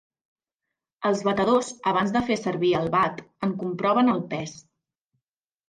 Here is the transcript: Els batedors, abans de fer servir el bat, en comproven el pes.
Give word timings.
Els 1.09 1.21
batedors, 1.27 1.69
abans 1.91 2.15
de 2.17 2.23
fer 2.31 2.39
servir 2.45 2.73
el 2.81 2.91
bat, 2.97 3.23
en 3.49 3.55
comproven 3.63 4.13
el 4.17 4.25
pes. 4.35 4.59